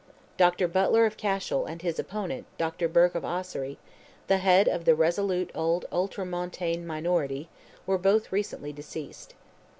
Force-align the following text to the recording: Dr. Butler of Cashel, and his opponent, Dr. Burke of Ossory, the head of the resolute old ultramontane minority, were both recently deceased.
Dr. 0.35 0.67
Butler 0.67 1.05
of 1.05 1.15
Cashel, 1.15 1.67
and 1.67 1.83
his 1.83 1.99
opponent, 1.99 2.47
Dr. 2.57 2.87
Burke 2.87 3.13
of 3.13 3.23
Ossory, 3.23 3.77
the 4.25 4.39
head 4.39 4.67
of 4.67 4.85
the 4.85 4.95
resolute 4.95 5.51
old 5.53 5.85
ultramontane 5.91 6.87
minority, 6.87 7.49
were 7.85 7.99
both 7.99 8.31
recently 8.31 8.73
deceased. 8.73 9.35